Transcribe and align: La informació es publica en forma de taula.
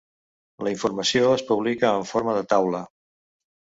La 0.67 0.73
informació 0.75 1.29
es 1.35 1.45
publica 1.51 1.95
en 2.01 2.09
forma 2.15 2.39
de 2.43 2.47
taula. 2.57 2.85